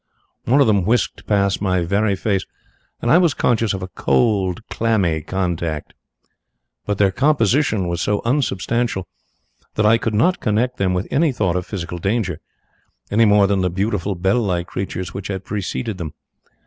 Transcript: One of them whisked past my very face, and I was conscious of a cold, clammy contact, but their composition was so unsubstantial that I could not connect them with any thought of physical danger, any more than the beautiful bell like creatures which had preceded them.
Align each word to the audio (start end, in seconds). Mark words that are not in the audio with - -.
One 0.45 0.59
of 0.61 0.65
them 0.65 0.83
whisked 0.83 1.27
past 1.27 1.61
my 1.61 1.81
very 1.85 2.15
face, 2.15 2.43
and 3.03 3.11
I 3.11 3.19
was 3.19 3.35
conscious 3.35 3.71
of 3.71 3.83
a 3.83 3.87
cold, 3.87 4.65
clammy 4.67 5.21
contact, 5.21 5.93
but 6.87 6.97
their 6.97 7.11
composition 7.11 7.87
was 7.87 8.01
so 8.01 8.19
unsubstantial 8.25 9.07
that 9.75 9.85
I 9.85 9.99
could 9.99 10.15
not 10.15 10.39
connect 10.39 10.77
them 10.77 10.95
with 10.95 11.07
any 11.11 11.31
thought 11.31 11.55
of 11.55 11.67
physical 11.67 11.99
danger, 11.99 12.39
any 13.11 13.25
more 13.25 13.45
than 13.45 13.61
the 13.61 13.69
beautiful 13.69 14.15
bell 14.15 14.41
like 14.41 14.65
creatures 14.65 15.13
which 15.13 15.27
had 15.27 15.45
preceded 15.45 15.99
them. 15.99 16.15